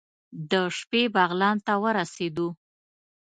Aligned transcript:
د 0.51 0.53
شپې 0.77 1.01
بغلان 1.15 1.57
ته 1.65 1.73
ورسېدو. 1.83 2.47